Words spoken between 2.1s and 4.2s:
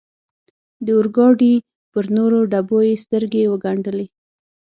نورو ډبو یې سترګې و ګنډلې.